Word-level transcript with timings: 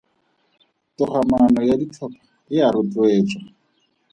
Togamaano 0.97 1.59
ya 1.69 1.75
ditlhopha 1.81 2.21
e 2.53 2.57
a 2.65 2.69
rotloetswa. 2.73 3.41